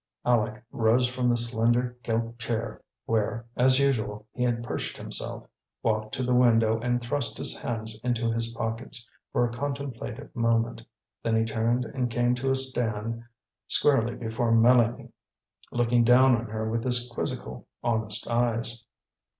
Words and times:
Aleck 0.25 0.63
rose 0.71 1.07
from 1.07 1.29
the 1.29 1.37
slender 1.37 1.95
gilt 2.01 2.39
chair 2.39 2.81
where, 3.05 3.45
as 3.55 3.77
usual, 3.77 4.25
he 4.33 4.41
had 4.41 4.63
perched 4.63 4.97
himself, 4.97 5.45
walked 5.83 6.15
to 6.15 6.23
the 6.23 6.33
window 6.33 6.79
and 6.79 6.99
thrust 7.03 7.37
his 7.37 7.59
hands 7.61 7.99
into 8.03 8.31
his 8.31 8.51
pockets 8.53 9.07
for 9.31 9.45
a 9.47 9.53
contemplative 9.55 10.35
moment, 10.35 10.81
then 11.21 11.35
he 11.35 11.45
turned 11.45 11.85
and 11.85 12.09
came 12.09 12.33
to 12.33 12.49
a 12.49 12.55
stand 12.55 13.23
squarely 13.67 14.15
before 14.15 14.51
Mélanie, 14.51 15.11
looking 15.71 16.03
down 16.03 16.35
on 16.35 16.47
her 16.47 16.67
with 16.67 16.83
his 16.83 17.07
quizzical, 17.13 17.67
honest 17.83 18.27
eyes. 18.27 18.83